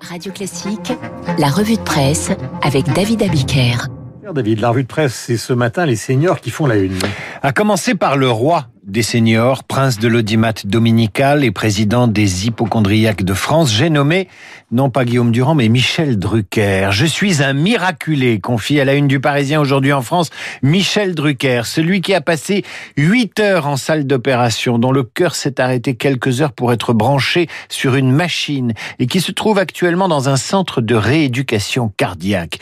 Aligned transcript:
Radio 0.00 0.32
Classique, 0.32 0.92
la 1.38 1.48
revue 1.48 1.76
de 1.76 1.82
presse 1.82 2.30
avec 2.62 2.86
David 2.94 3.22
Abiker. 3.22 3.88
David, 4.34 4.60
la 4.60 4.70
revue 4.70 4.82
de 4.82 4.88
presse, 4.88 5.14
c'est 5.14 5.36
ce 5.36 5.52
matin 5.52 5.86
les 5.86 5.96
seniors 5.96 6.40
qui 6.40 6.50
font 6.50 6.66
la 6.66 6.76
une. 6.76 6.98
À 7.46 7.52
commencer 7.52 7.94
par 7.94 8.16
le 8.16 8.30
roi 8.30 8.68
des 8.86 9.02
seniors, 9.02 9.64
prince 9.64 9.98
de 9.98 10.08
l'audimat 10.08 10.52
dominical 10.64 11.42
et 11.42 11.50
président 11.50 12.06
des 12.06 12.46
hypochondriaques 12.46 13.22
de 13.22 13.32
France, 13.32 13.72
j'ai 13.72 13.88
nommé, 13.88 14.28
non 14.70 14.90
pas 14.90 15.04
Guillaume 15.04 15.30
Durand, 15.30 15.54
mais 15.54 15.68
Michel 15.68 16.18
Drucker. 16.18 16.88
Je 16.90 17.06
suis 17.06 17.42
un 17.42 17.54
miraculé, 17.54 18.40
confie 18.40 18.80
à 18.80 18.84
la 18.84 18.94
une 18.94 19.08
du 19.08 19.20
Parisien 19.20 19.60
aujourd'hui 19.60 19.92
en 19.92 20.02
France, 20.02 20.30
Michel 20.62 21.14
Drucker, 21.14 21.62
celui 21.64 22.02
qui 22.02 22.12
a 22.12 22.20
passé 22.20 22.62
huit 22.96 23.40
heures 23.40 23.66
en 23.66 23.76
salle 23.76 24.06
d'opération, 24.06 24.78
dont 24.78 24.92
le 24.92 25.02
cœur 25.02 25.34
s'est 25.34 25.60
arrêté 25.60 25.94
quelques 25.94 26.42
heures 26.42 26.52
pour 26.52 26.72
être 26.72 26.92
branché 26.92 27.48
sur 27.68 27.94
une 27.94 28.10
machine 28.10 28.74
et 28.98 29.06
qui 29.06 29.20
se 29.20 29.32
trouve 29.32 29.58
actuellement 29.58 30.08
dans 30.08 30.28
un 30.28 30.36
centre 30.36 30.82
de 30.82 30.94
rééducation 30.94 31.92
cardiaque. 31.96 32.58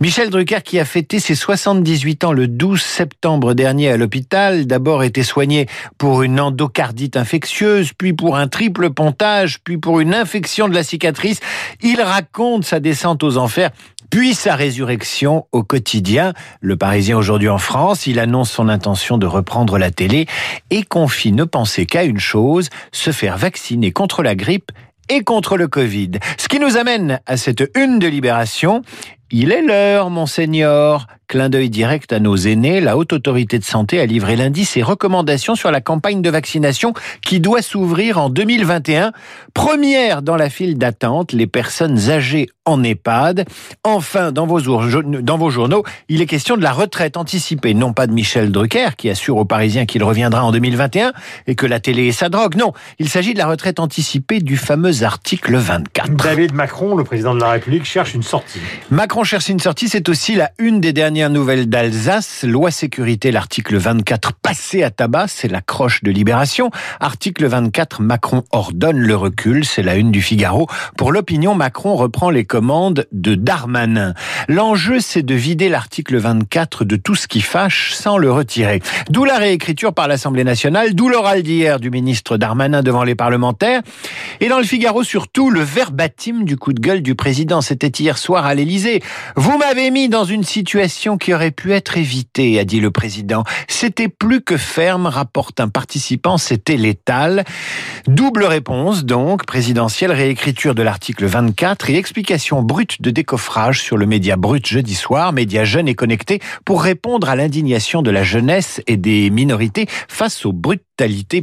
Michel 0.00 0.30
Drucker 0.30 0.62
qui 0.64 0.80
a 0.80 0.84
fêté 0.84 1.20
ses 1.20 1.34
78 1.36 2.24
ans 2.24 2.32
le 2.32 2.48
12 2.48 2.80
septembre 2.80 3.54
dernier 3.54 3.90
à 3.90 3.96
l'hôpital, 3.96 4.19
d'abord 4.66 5.02
été 5.02 5.22
soigné 5.22 5.66
pour 5.98 6.22
une 6.22 6.40
endocardite 6.40 7.16
infectieuse, 7.16 7.92
puis 7.96 8.12
pour 8.12 8.36
un 8.36 8.48
triple 8.48 8.90
pontage, 8.90 9.58
puis 9.60 9.78
pour 9.78 10.00
une 10.00 10.14
infection 10.14 10.68
de 10.68 10.74
la 10.74 10.82
cicatrice. 10.82 11.40
Il 11.82 12.00
raconte 12.00 12.64
sa 12.64 12.80
descente 12.80 13.22
aux 13.22 13.36
enfers 13.36 13.70
puis 14.10 14.34
sa 14.34 14.56
résurrection 14.56 15.46
au 15.52 15.62
quotidien. 15.62 16.34
Le 16.60 16.76
Parisien 16.76 17.16
aujourd'hui 17.16 17.48
en 17.48 17.58
France, 17.58 18.06
il 18.06 18.18
annonce 18.18 18.50
son 18.50 18.68
intention 18.68 19.18
de 19.18 19.26
reprendre 19.26 19.78
la 19.78 19.92
télé 19.92 20.26
et 20.70 20.82
confie 20.82 21.32
ne 21.32 21.44
penser 21.44 21.86
qu'à 21.86 22.02
une 22.02 22.18
chose, 22.18 22.68
se 22.92 23.12
faire 23.12 23.38
vacciner 23.38 23.92
contre 23.92 24.22
la 24.22 24.34
grippe 24.34 24.72
et 25.08 25.22
contre 25.22 25.56
le 25.56 25.68
Covid. 25.68 26.12
Ce 26.38 26.48
qui 26.48 26.58
nous 26.58 26.76
amène 26.76 27.20
à 27.26 27.36
cette 27.36 27.70
une 27.76 27.98
de 27.98 28.06
libération. 28.06 28.82
Il 29.30 29.52
est 29.52 29.62
l'heure, 29.62 30.10
monseigneur. 30.10 31.06
Clin 31.30 31.48
d'œil 31.48 31.70
direct 31.70 32.12
à 32.12 32.18
nos 32.18 32.34
aînés, 32.34 32.80
la 32.80 32.96
Haute 32.96 33.12
Autorité 33.12 33.60
de 33.60 33.64
Santé 33.64 34.00
a 34.00 34.06
livré 34.06 34.34
lundi 34.34 34.64
ses 34.64 34.82
recommandations 34.82 35.54
sur 35.54 35.70
la 35.70 35.80
campagne 35.80 36.22
de 36.22 36.28
vaccination 36.28 36.92
qui 37.24 37.38
doit 37.38 37.62
s'ouvrir 37.62 38.18
en 38.18 38.30
2021. 38.30 39.12
Première 39.54 40.22
dans 40.22 40.34
la 40.34 40.50
file 40.50 40.76
d'attente, 40.76 41.30
les 41.30 41.46
personnes 41.46 42.10
âgées 42.10 42.48
en 42.64 42.82
EHPAD. 42.82 43.44
Enfin, 43.84 44.32
dans 44.32 44.44
vos, 44.46 44.60
dans 44.60 45.38
vos 45.38 45.50
journaux, 45.50 45.84
il 46.08 46.20
est 46.20 46.26
question 46.26 46.56
de 46.56 46.62
la 46.62 46.72
retraite 46.72 47.16
anticipée, 47.16 47.74
non 47.74 47.92
pas 47.92 48.08
de 48.08 48.12
Michel 48.12 48.50
Drucker, 48.50 48.96
qui 48.96 49.08
assure 49.08 49.36
aux 49.36 49.44
Parisiens 49.44 49.86
qu'il 49.86 50.02
reviendra 50.02 50.44
en 50.44 50.50
2021 50.50 51.12
et 51.46 51.54
que 51.54 51.66
la 51.66 51.78
télé 51.78 52.08
est 52.08 52.12
sa 52.12 52.28
drogue. 52.28 52.56
Non, 52.56 52.72
il 52.98 53.08
s'agit 53.08 53.34
de 53.34 53.38
la 53.38 53.46
retraite 53.46 53.78
anticipée 53.78 54.40
du 54.40 54.56
fameux 54.56 55.04
article 55.04 55.56
24. 55.56 56.10
David 56.16 56.54
Macron, 56.54 56.96
le 56.96 57.04
président 57.04 57.36
de 57.36 57.40
la 57.40 57.50
République, 57.50 57.84
cherche 57.84 58.14
une 58.14 58.24
sortie. 58.24 58.58
Macron 58.90 59.22
cherche 59.22 59.48
une 59.48 59.60
sortie, 59.60 59.88
c'est 59.88 60.08
aussi 60.08 60.34
la 60.34 60.50
une 60.58 60.80
des 60.80 60.92
dernières 60.92 61.19
nouvelle 61.28 61.68
d'Alsace, 61.68 62.44
loi 62.44 62.70
sécurité, 62.70 63.30
l'article 63.30 63.76
24 63.76 64.32
passé 64.32 64.82
à 64.82 64.90
tabac, 64.90 65.26
c'est 65.28 65.48
la 65.48 65.60
croche 65.60 66.02
de 66.02 66.10
libération. 66.10 66.70
Article 67.00 67.46
24, 67.46 68.00
Macron 68.00 68.44
ordonne 68.50 68.98
le 68.98 69.16
recul, 69.16 69.64
c'est 69.64 69.82
la 69.82 69.96
une 69.96 70.10
du 70.10 70.22
Figaro. 70.22 70.66
Pour 70.96 71.12
l'opinion, 71.12 71.54
Macron 71.54 71.96
reprend 71.96 72.30
les 72.30 72.44
commandes 72.44 73.06
de 73.12 73.34
Darmanin. 73.34 74.14
L'enjeu, 74.48 75.00
c'est 75.00 75.22
de 75.22 75.34
vider 75.34 75.68
l'article 75.68 76.16
24 76.16 76.84
de 76.84 76.96
tout 76.96 77.14
ce 77.14 77.26
qui 77.26 77.40
fâche 77.40 77.92
sans 77.92 78.16
le 78.16 78.32
retirer. 78.32 78.80
D'où 79.10 79.24
la 79.24 79.38
réécriture 79.38 79.92
par 79.92 80.08
l'Assemblée 80.08 80.44
nationale, 80.44 80.94
d'où 80.94 81.08
l'oral 81.08 81.42
d'hier 81.42 81.80
du 81.80 81.90
ministre 81.90 82.36
Darmanin 82.36 82.82
devant 82.82 83.04
les 83.04 83.14
parlementaires. 83.14 83.82
Et 84.40 84.48
dans 84.48 84.58
le 84.58 84.64
Figaro, 84.64 85.02
surtout, 85.02 85.50
le 85.50 85.60
verbatim 85.60 86.44
du 86.44 86.56
coup 86.56 86.72
de 86.72 86.80
gueule 86.80 87.02
du 87.02 87.14
président. 87.14 87.60
C'était 87.60 87.88
hier 87.88 88.16
soir 88.16 88.46
à 88.46 88.54
l'Élysée. 88.54 89.02
Vous 89.36 89.58
m'avez 89.58 89.90
mis 89.90 90.08
dans 90.08 90.24
une 90.24 90.44
situation 90.44 91.09
qui 91.18 91.34
aurait 91.34 91.50
pu 91.50 91.72
être 91.72 91.96
évité, 91.96 92.58
a 92.58 92.64
dit 92.64 92.80
le 92.80 92.90
président. 92.90 93.44
C'était 93.68 94.08
plus 94.08 94.40
que 94.40 94.56
ferme, 94.56 95.06
rapporte 95.06 95.60
un 95.60 95.68
participant, 95.68 96.38
c'était 96.38 96.76
létal. 96.76 97.44
Double 98.06 98.44
réponse 98.44 99.04
donc, 99.04 99.46
présidentielle, 99.46 100.12
réécriture 100.12 100.74
de 100.74 100.82
l'article 100.82 101.26
24 101.26 101.90
et 101.90 101.96
explication 101.96 102.62
brute 102.62 103.02
de 103.02 103.10
décoffrage 103.10 103.80
sur 103.80 103.96
le 103.96 104.06
média 104.06 104.36
brut 104.36 104.66
jeudi 104.66 104.94
soir, 104.94 105.32
média 105.32 105.64
jeune 105.64 105.88
et 105.88 105.94
connecté, 105.94 106.40
pour 106.64 106.82
répondre 106.82 107.28
à 107.28 107.36
l'indignation 107.36 108.02
de 108.02 108.10
la 108.10 108.22
jeunesse 108.22 108.80
et 108.86 108.96
des 108.96 109.30
minorités 109.30 109.86
face 110.08 110.44
aux 110.46 110.52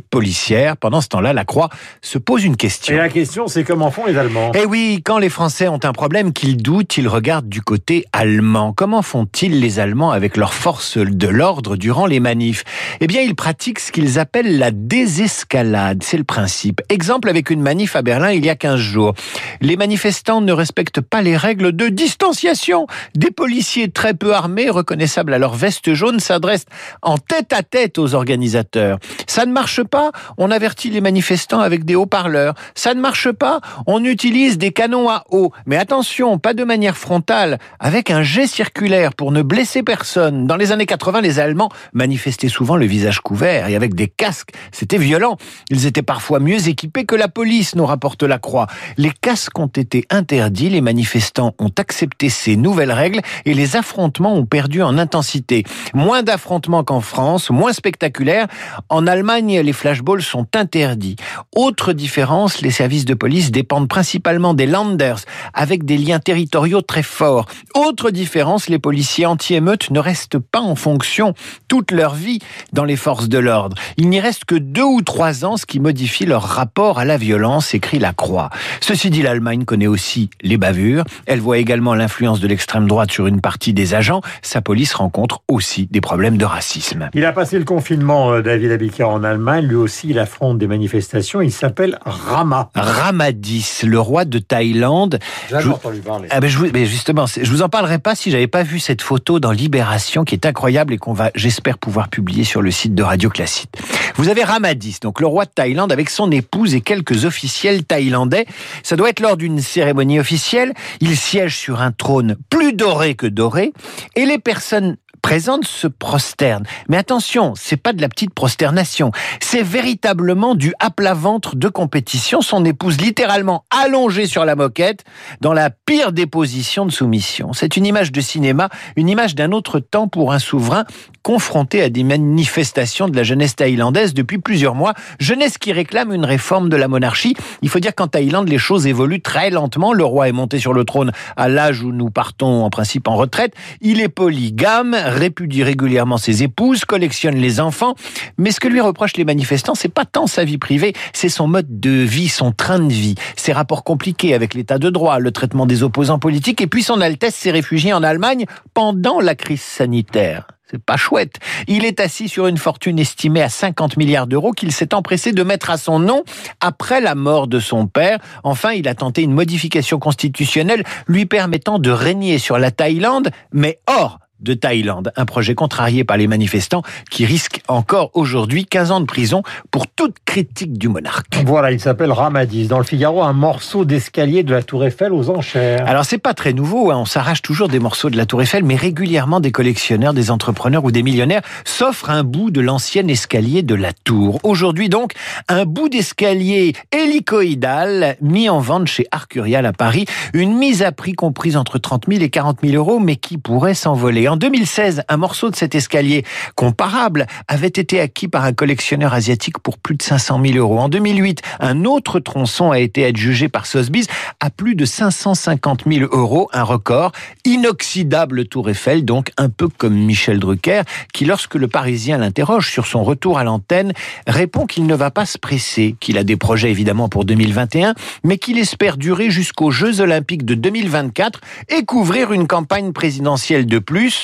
policières. 0.10 0.78
Pendant 0.78 1.02
ce 1.02 1.08
temps-là, 1.10 1.34
la 1.34 1.46
Croix 1.46 1.70
se 2.02 2.18
pose 2.18 2.44
une 2.44 2.58
question. 2.58 2.96
Et 2.96 2.98
la 2.98 3.10
question, 3.10 3.48
c'est 3.48 3.64
comment 3.64 3.92
font 3.92 4.06
les 4.06 4.18
Allemands? 4.18 4.52
Eh 4.56 4.66
oui, 4.66 5.02
quand 5.04 5.18
les 5.18 5.30
Français 5.30 5.68
ont 5.68 5.80
un 5.84 5.94
problème 5.94 6.34
qu'ils 6.34 6.58
doutent, 6.58 6.98
ils 6.98 7.08
regardent 7.08 7.50
du 7.50 7.62
côté 7.62 8.06
allemand. 8.14 8.74
Comment 8.74 9.02
font-ils 9.02 9.60
les 9.60 9.80
Allemands 9.80 10.12
avec 10.12 10.38
leurs 10.38 10.54
forces 10.54 10.98
de 10.98 11.28
l'ordre 11.28 11.76
durant 11.76 12.06
les 12.06 12.20
manifs? 12.20 12.64
Eh 13.00 13.08
bien, 13.08 13.22
ils 13.22 13.36
pratiquent 13.36 13.80
ce 13.80 13.92
qu'ils 13.92 14.20
appellent 14.20 14.58
la 14.58 14.72
désescalade. 14.72 16.04
C'est 16.04 16.18
le 16.18 16.24
principe. 16.24 16.82
Exemple 16.90 17.30
avec 17.30 17.50
une 17.50 17.62
manif 17.62 17.96
à 17.96 18.02
Berlin 18.02 18.32
il 18.32 18.46
y 18.46 18.50
a 18.50 18.56
15 18.56 18.80
jours. 18.80 19.14
Les 19.62 19.76
manifestants 19.76 20.42
ne 20.42 20.54
respectent 20.54 21.02
pas 21.02 21.22
les 21.22 21.36
règles 21.36 21.76
de 21.76 21.88
distanciation. 21.88 22.88
Des 23.16 23.32
policiers 23.32 23.90
très 23.90 24.14
peu 24.14 24.34
armés, 24.34 24.70
reconnaissables 24.70 25.34
à 25.34 25.40
leur 25.40 25.56
veste 25.56 25.94
jaune, 25.94 26.20
s'adressent 26.20 26.66
en 27.02 27.18
tête 27.18 27.54
à 27.54 27.64
tête 27.64 27.98
aux 27.98 28.14
organisateurs. 28.14 29.00
Ça 29.28 29.46
ne 29.48 29.52
marche 29.54 29.84
pas, 29.84 30.12
on 30.38 30.52
avertit 30.52 30.90
les 30.90 31.02
manifestants 31.02 31.60
avec 31.60 31.86
des 31.86 31.96
haut-parleurs. 31.96 32.54
Ça 32.76 32.94
ne 32.94 33.02
marche 33.02 33.32
pas, 33.32 33.60
on 33.88 34.04
utilise 34.04 34.58
des 34.58 34.72
canons 34.72 35.10
à 35.10 35.24
eau. 35.32 35.52
Mais 35.66 35.78
attention, 35.78 36.38
pas 36.38 36.54
de 36.54 36.64
manière 36.64 36.98
frontale, 36.98 37.58
avec 37.80 38.12
un 38.12 38.22
jet 38.22 38.48
circulaire 38.48 39.14
pour 39.14 39.32
ne 39.32 39.42
blesser 39.42 39.84
personne. 39.84 40.46
Dans 40.48 40.56
les 40.56 40.72
années 40.72 40.86
80, 40.86 41.22
les 41.22 41.40
Allemands 41.40 41.70
manifestaient 41.94 42.50
souvent 42.50 42.76
le 42.76 42.86
visage 42.86 43.22
couvert 43.22 43.68
et 43.68 43.76
avec 43.76 43.96
des 43.96 44.08
casques. 44.08 44.52
C'était 44.72 44.98
violent. 44.98 45.38
Ils 45.70 45.86
étaient 45.86 46.02
parfois 46.02 46.40
mieux 46.40 46.68
équipés 46.68 47.06
que 47.06 47.16
la 47.16 47.28
police, 47.28 47.76
nous 47.76 47.86
rapporte 47.86 48.24
la 48.24 48.38
Croix. 48.38 48.68
Les 48.98 49.12
casques 49.12 49.58
ont 49.58 49.68
été 49.68 50.06
interdits, 50.10 50.70
les 50.70 50.82
manifestants 50.82 51.56
ont 51.60 51.72
accepté 51.78 52.30
ces 52.30 52.56
nouvelles 52.56 52.92
règles 52.92 53.22
et 53.46 53.54
les 53.54 53.76
affrontements 53.76 54.36
ont 54.36 54.46
perdu 54.46 54.82
en 54.82 54.98
intensité. 54.98 55.64
Moins 55.94 56.24
d'affrontements 56.24 56.84
qu'en 56.84 57.02
France, 57.02 57.50
moins 57.50 57.74
spectaculaires. 57.74 58.48
En 58.90 59.08
Allemagne, 59.08 59.37
les 59.40 59.74
flashballs 59.74 60.22
sont 60.22 60.48
interdits. 60.56 61.16
Autre 61.56 61.94
différence, 61.94 62.62
les 62.62 62.72
services 62.72 63.06
de 63.06 63.14
police 63.14 63.52
dépendent 63.52 63.88
principalement 63.88 64.54
des 64.54 64.66
Landers, 64.66 65.20
avec 65.54 65.86
des 65.86 65.98
liens 65.98 66.20
territoriaux 66.20 66.82
très 66.82 67.04
forts. 67.04 67.46
Autre 67.76 68.10
différence, 68.10 68.68
les 68.68 68.80
policiers 68.80 69.26
anti-émeutes 69.26 69.92
ne 69.92 70.00
restent 70.00 70.40
pas 70.40 70.60
en 70.60 70.76
fonction 70.76 71.34
toute 71.68 71.92
leur 71.92 72.16
vie 72.16 72.40
dans 72.74 72.84
les 72.84 72.96
forces 72.96 73.30
de 73.30 73.38
l'ordre. 73.38 73.78
Il 73.98 74.10
n'y 74.10 74.20
reste 74.20 74.46
que 74.46 74.56
deux 74.56 74.84
ou 74.84 75.02
trois 75.02 75.46
ans, 75.46 75.58
ce 75.58 75.66
qui 75.66 75.80
modifie 75.80 76.26
leur 76.26 76.44
rapport 76.44 77.00
à 77.00 77.06
la 77.06 77.18
violence, 77.18 77.74
écrit 77.74 78.00
la 78.00 78.14
Croix. 78.14 78.50
Ceci 78.82 79.10
dit, 79.10 79.22
l'Allemagne 79.22 79.66
connaît 79.66 79.88
aussi 79.88 80.30
les 80.42 80.58
bavures. 80.58 81.04
Elle 81.28 81.40
voit 81.40 81.60
également 81.60 81.94
l'influence 81.94 82.40
de 82.40 82.48
l'extrême 82.48 82.88
droite 82.88 83.12
sur 83.12 83.28
une 83.28 83.42
partie 83.42 83.74
des 83.74 83.94
agents. 83.94 84.22
Sa 84.42 84.62
police 84.62 84.94
rencontre 84.96 85.42
aussi 85.48 85.88
des 85.92 86.02
problèmes 86.02 86.38
de 86.38 86.46
racisme. 86.46 87.10
Il 87.14 87.26
a 87.26 87.34
passé 87.34 87.60
le 87.60 87.66
confinement, 87.66 88.32
euh, 88.32 88.42
David 88.42 88.72
Abikar, 88.72 89.17
en 89.18 89.24
Allemagne. 89.24 89.66
Lui 89.66 89.76
aussi, 89.76 90.10
il 90.10 90.20
affronte 90.20 90.58
des 90.58 90.68
manifestations. 90.68 91.42
Il 91.42 91.52
s'appelle 91.52 92.00
Rama. 92.06 92.70
Ramadis, 92.76 93.82
le 93.84 94.00
roi 94.00 94.26
de 94.26 94.40
Thaïlande. 94.40 95.20
J'ai 95.50 95.58
entendu 95.68 96.00
parler. 96.00 96.28
Ah 96.32 96.40
ben 96.40 96.50
je 96.50 96.58
vous, 96.58 96.68
mais 96.74 96.86
justement, 96.86 97.26
je 97.26 97.50
vous 97.50 97.62
en 97.62 97.70
parlerai 97.70 98.00
pas 98.00 98.16
si 98.16 98.32
j'avais 98.32 98.48
pas 98.48 98.64
vu 98.64 98.80
cette 98.80 99.02
photo 99.02 99.40
dans 99.40 99.52
Libération 99.52 100.24
qui 100.24 100.36
est 100.36 100.46
incroyable 100.46 100.94
et 100.94 100.98
qu'on 100.98 101.14
va, 101.14 101.32
j'espère, 101.36 101.78
pouvoir 101.78 102.10
publier 102.10 102.44
sur 102.44 102.62
le 102.62 102.72
site 102.72 102.96
de 102.96 103.04
Radio 103.04 103.30
Classique. 103.30 103.70
Vous 104.16 104.30
avez 104.30 104.44
Ramadis, 104.44 105.00
donc 105.02 105.20
le 105.20 105.28
roi 105.28 105.46
de 105.46 105.52
Thaïlande, 105.52 105.92
avec 105.92 106.10
son 106.10 106.32
épouse 106.32 106.76
et 106.76 106.82
quelques 106.82 107.26
officiels 107.26 107.84
thaïlandais. 107.84 108.46
Ça 108.84 108.96
doit 108.96 109.10
être 109.10 109.20
lors 109.20 109.38
d'une 109.38 109.62
cérémonie 109.62 110.20
officielle. 110.20 110.74
Il 111.02 111.18
siège 111.18 111.58
sur 111.58 111.82
un 111.82 111.92
trône 111.92 112.36
plus 112.50 112.74
doré 112.74 113.16
que 113.16 113.28
doré, 113.28 113.74
et 114.16 114.26
les 114.26 114.40
personnes 114.40 114.98
présente 115.22 115.66
se 115.66 115.88
prosterne. 115.88 116.64
Mais 116.88 116.98
attention, 116.98 117.54
c'est 117.56 117.78
pas 117.78 117.94
de 117.94 118.02
la 118.02 118.10
petite 118.10 118.34
prosternation. 118.34 119.12
C'est 119.42 119.64
véritablement 119.64 120.56
du 120.56 120.74
à 120.80 120.90
plat 120.90 121.14
ventre 121.14 121.56
de 121.56 121.68
compétition. 121.68 122.42
Son 122.42 122.64
épouse 122.64 123.02
littéralement 123.02 123.66
allongée 123.70 124.26
sur 124.26 124.46
la 124.46 124.56
moquette 124.56 125.04
dans 125.42 125.54
la 125.54 125.70
pire 125.70 126.12
des 126.12 126.28
positions 126.28 126.86
de 126.86 126.92
soumission. 126.92 127.52
C'est 127.54 127.78
une 127.78 127.86
image 127.86 128.12
de 128.12 128.22
cinéma, 128.22 128.70
une 128.96 129.10
image 129.10 129.36
d'un 129.36 129.52
autre 129.52 129.80
temps 129.80 130.08
pour 130.08 130.32
un 130.32 130.40
souverain 130.40 130.86
confronté 131.24 131.82
à 131.82 131.90
des 131.90 132.04
manifestations 132.04 133.10
de 133.10 133.16
la 133.18 133.24
jeunesse 133.24 133.58
thaïlandaise 133.58 134.14
depuis 134.14 134.38
plusieurs 134.38 134.76
mois. 134.76 134.94
Jeunesse 135.20 135.58
qui 135.58 135.74
réclame 135.74 136.14
une 136.14 136.24
réforme 136.24 136.70
de 136.70 136.78
la 136.78 136.88
monarchie. 136.88 137.36
Il 137.62 137.68
faut 137.68 137.80
dire 137.80 137.94
qu'en 137.94 138.08
Thaïlande, 138.08 138.48
les 138.48 138.58
choses 138.58 138.88
évoluent 138.88 139.22
très 139.22 139.50
lentement. 139.50 139.92
Le 139.92 140.06
roi 140.06 140.30
est 140.30 140.32
monté 140.32 140.58
sur 140.58 140.72
le 140.72 140.86
trône 140.86 141.12
à 141.36 141.50
l'âge 141.50 141.82
où 141.82 141.92
nous 141.92 142.10
partons 142.10 142.64
en 142.64 142.70
principe 142.70 143.10
en 143.10 143.18
retraite. 143.18 143.54
Il 143.82 144.00
est 144.00 144.08
polygame, 144.08 144.96
répudie 145.10 145.64
régulièrement 145.64 146.18
ses 146.18 146.44
épouses, 146.44 146.86
collectionne 146.86 147.36
les 147.36 147.60
enfants. 147.60 147.96
Mais 148.38 148.52
ce 148.52 148.60
que 148.60 148.68
lui 148.68 148.82
reprochent 148.82 149.18
les 149.18 149.26
manifestants, 149.26 149.76
c'est 149.76 149.94
pas 149.94 150.06
tant 150.06 150.28
sa 150.28 150.44
vie 150.44 150.58
privée, 150.58 150.94
c'est 151.14 151.30
son 151.30 151.48
mode 151.48 151.80
de 151.80 151.90
vie, 151.90 152.30
son 152.30 152.52
train 152.52 152.80
de 152.80 152.92
vie, 152.92 153.16
ses 153.36 153.54
rapports 153.54 153.84
compliqués 153.84 154.34
avec 154.34 154.54
l'état 154.54 154.78
de 154.78 154.90
droit, 154.90 155.20
le 155.20 155.32
traitement 155.32 155.66
des 155.66 155.84
opposants 155.84 156.20
politiques 156.20 156.62
et 156.62 156.68
puis 156.68 156.84
son 156.84 157.02
Altesse 157.02 157.36
s'est 157.36 157.52
réfugié 157.52 157.94
en 157.94 158.04
Allemagne 158.04 158.46
pendant 158.74 159.20
la 159.20 159.36
crise 159.36 159.62
sanitaire. 159.62 160.48
C'est 160.70 160.84
pas 160.84 160.98
chouette. 160.98 161.38
Il 161.68 161.86
est 161.86 162.02
assis 162.02 162.28
sur 162.28 162.48
une 162.48 162.58
fortune 162.58 163.00
estimée 163.00 163.42
à 163.42 163.48
50 163.48 163.96
milliards 163.96 164.28
d'euros 164.28 164.52
qu'il 164.52 164.74
s'est 164.74 164.94
empressé 164.94 165.32
de 165.32 165.42
mettre 165.44 165.70
à 165.70 165.78
son 165.78 166.00
nom 166.00 166.24
après 166.60 167.00
la 167.00 167.16
mort 167.16 167.48
de 167.48 167.62
son 167.62 167.88
père. 167.88 168.20
Enfin, 168.44 168.74
il 168.74 168.90
a 168.90 168.96
tenté 168.96 169.22
une 169.22 169.32
modification 169.32 169.98
constitutionnelle 169.98 170.84
lui 171.08 171.26
permettant 171.26 171.80
de 171.80 171.90
régner 171.90 172.38
sur 172.38 172.60
la 172.60 172.72
Thaïlande, 172.72 173.30
mais 173.54 173.80
hors 173.88 174.20
de 174.40 174.54
Thaïlande. 174.54 175.12
Un 175.16 175.26
projet 175.26 175.56
contrarié 175.56 176.04
par 176.04 176.18
les 176.18 176.28
manifestants 176.28 176.84
qui 177.10 177.26
risque 177.26 177.62
encore 177.68 178.12
aujourd'hui 178.14 178.66
15 178.66 178.92
ans 178.92 179.00
de 179.00 179.06
prison 179.06 179.44
pour 179.72 179.88
toute 179.88 180.16
critique 180.26 180.78
du 180.78 180.90
monarque. 180.90 181.42
Voilà, 181.46 181.72
il 181.72 181.80
s'appelle 181.80 182.12
Ramadis. 182.12 182.68
Dans 182.68 182.78
le 182.78 182.84
Figaro, 182.84 183.24
un 183.24 183.34
morceau 183.34 183.86
d'escalier 183.86 184.44
de 184.44 184.54
la 184.54 184.64
Tour 184.64 184.86
Eiffel 184.86 185.14
aux 185.14 185.30
enchères. 185.30 185.88
Alors 185.88 186.06
c'est 186.06 186.18
pas 186.18 186.34
très 186.34 186.54
nouveau, 186.54 186.92
hein. 186.92 186.98
on 186.98 187.06
s'arrache 187.06 187.42
toujours 187.42 187.68
des 187.68 187.80
morceaux 187.80 188.10
de 188.10 188.18
la 188.18 188.26
Tour 188.26 188.42
Eiffel, 188.42 188.64
mais 188.64 188.76
régulièrement 188.76 189.40
des 189.40 189.52
collectionneurs, 189.52 190.14
des 190.14 190.32
entrepreneurs 190.32 190.84
ou 190.84 190.92
des 190.92 191.04
millionnaires 191.04 191.42
s'offrent 191.66 192.10
un 192.10 192.24
bout 192.24 192.52
de 192.52 192.62
l'ancien 192.62 193.08
escalier 193.08 193.64
de 193.64 193.76
la 193.76 193.94
Tour. 193.94 194.40
Aujourd'hui 194.44 194.90
donc, 194.90 195.14
un 195.48 195.66
bout 195.66 195.90
d'escalier 195.90 196.74
hélicoïdal 196.92 198.18
mis 198.22 198.50
en 198.50 198.60
vente 198.60 198.88
chez 198.88 199.06
Arcurial 199.12 199.66
à 199.66 199.74
Paris. 199.74 200.06
Une 200.34 200.56
mise 200.58 200.84
à 200.84 200.92
prix 200.92 201.14
comprise 201.14 201.58
entre 201.58 201.78
30 201.78 202.06
000 202.08 202.22
et 202.22 202.30
40 202.30 202.60
000 202.64 202.76
euros, 202.76 203.00
mais 203.00 203.16
qui 203.16 203.38
pourrait 203.38 203.74
s'envoler 203.74 204.27
en 204.30 204.38
2016, 204.38 205.04
un 205.08 205.18
morceau 205.18 205.50
de 205.50 205.56
cet 205.56 205.76
escalier 205.76 206.24
comparable 206.56 207.28
avait 207.48 207.68
été 207.68 208.00
acquis 208.00 208.28
par 208.28 208.44
un 208.44 208.54
collectionneur 208.54 209.14
asiatique 209.14 209.60
pour 209.60 209.78
plus 209.78 209.96
de 209.96 210.02
500 210.02 210.42
000 210.44 210.58
euros. 210.58 210.80
En 210.80 210.90
2008, 210.90 211.42
un 211.60 211.86
autre 211.86 212.20
tronçon 212.20 212.72
a 212.72 212.80
été 212.80 213.06
adjugé 213.06 213.50
par 213.50 213.66
Sotheby's 213.66 214.08
à 214.40 214.50
plus 214.50 214.76
de 214.76 214.86
550 214.86 215.84
000 215.92 216.16
euros, 216.16 216.50
un 216.54 216.64
record. 216.64 217.12
Inoxydable 217.46 218.46
Tour 218.46 218.70
Eiffel, 218.70 219.06
donc 219.06 219.32
un 219.38 219.50
peu 219.50 219.68
comme 219.68 219.96
Michel 219.96 220.40
Drucker, 220.40 220.82
qui 221.14 221.26
lorsque 221.26 221.56
le 221.56 221.68
Parisien 221.68 222.18
l'interroge 222.18 222.70
sur 222.70 222.88
son 222.88 223.04
retour 223.04 223.38
à 223.38 223.44
l'antenne, 223.44 223.94
répond 224.26 224.66
qu'il 224.66 224.86
ne 224.86 224.96
va 224.96 225.12
pas 225.12 225.26
se 225.26 225.38
presser, 225.38 225.96
qu'il 226.00 226.18
a 226.18 226.24
des 226.24 226.38
projets 226.38 226.72
évidemment 226.72 227.10
pour 227.10 227.26
2021, 227.26 227.94
mais 228.24 228.38
qu'il 228.38 228.58
espère 228.58 228.98
durer 228.98 229.30
jusqu'aux 229.30 229.72
Jeux 229.72 230.02
Olympiques 230.02 230.46
de 230.46 230.56
2024 230.56 231.42
et 231.70 231.86
couvrir 231.86 232.34
une 232.34 232.48
campagne 232.48 232.92
présidentielle 232.92 233.66
de 233.66 233.80
plus 233.80 234.17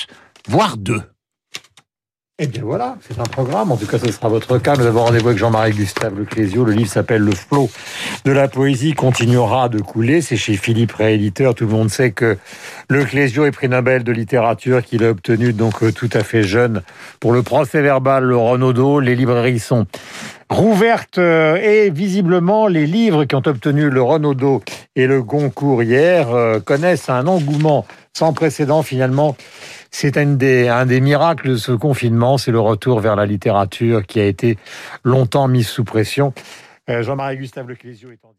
voire 0.48 0.76
deux. 0.76 1.02
Eh 2.40 2.48
bien 2.48 2.62
voilà, 2.64 2.96
c'est 3.06 3.16
un 3.20 3.22
programme. 3.22 3.70
En 3.70 3.76
tout 3.76 3.86
cas, 3.86 3.96
ce 3.96 4.10
sera 4.10 4.28
votre 4.28 4.58
cas. 4.58 4.74
Nous 4.74 4.86
avons 4.86 5.04
rendez-vous 5.04 5.28
avec 5.28 5.38
Jean-Marie 5.38 5.70
Gustave 5.70 6.18
Leclésio. 6.18 6.64
Le 6.64 6.72
livre 6.72 6.90
s'appelle 6.90 7.22
Le 7.22 7.30
flot 7.30 7.70
de 8.24 8.32
la 8.32 8.48
poésie 8.48 8.92
continuera 8.92 9.68
de 9.68 9.78
couler. 9.78 10.20
C'est 10.20 10.36
chez 10.36 10.54
Philippe 10.54 10.90
Rééditeur. 10.90 11.54
Tout 11.54 11.66
le 11.66 11.70
monde 11.70 11.90
sait 11.90 12.10
que 12.10 12.36
Leclésio 12.90 13.44
est 13.44 13.52
prix 13.52 13.68
Nobel 13.68 14.02
de 14.02 14.10
littérature 14.10 14.82
qu'il 14.82 15.04
a 15.04 15.10
obtenu 15.10 15.52
donc 15.52 15.84
euh, 15.84 15.92
tout 15.92 16.10
à 16.12 16.24
fait 16.24 16.42
jeune 16.42 16.82
pour 17.20 17.32
le 17.32 17.44
procès 17.44 17.82
verbal, 17.82 18.24
le 18.24 18.36
Renaudot. 18.36 18.98
Les 18.98 19.14
librairies 19.14 19.60
sont 19.60 19.86
rouvertes 20.50 21.18
euh, 21.18 21.54
et 21.54 21.90
visiblement 21.90 22.66
les 22.66 22.86
livres 22.86 23.26
qui 23.26 23.36
ont 23.36 23.42
obtenu 23.46 23.90
le 23.90 24.02
Renaudot 24.02 24.60
et 24.96 25.06
le 25.06 25.22
Goncourt 25.22 25.84
hier 25.84 26.30
euh, 26.30 26.58
connaissent 26.58 27.08
un 27.08 27.28
engouement 27.28 27.86
sans 28.12 28.32
précédent 28.32 28.82
finalement 28.82 29.36
c'est 29.94 30.16
un 30.16 30.26
des, 30.26 30.66
un 30.66 30.86
des 30.86 31.00
miracles 31.00 31.50
de 31.50 31.56
ce 31.56 31.70
confinement, 31.70 32.36
c'est 32.36 32.50
le 32.50 32.58
retour 32.58 32.98
vers 32.98 33.14
la 33.14 33.26
littérature 33.26 34.04
qui 34.04 34.18
a 34.18 34.26
été 34.26 34.58
longtemps 35.04 35.46
mise 35.46 35.68
sous 35.68 35.84
pression. 35.84 36.34
Euh, 36.90 37.04
Jean-Marie 37.04 37.36
Gustave 37.36 37.68
Leclésio 37.68 38.10
est 38.10 38.24
en 38.24 38.34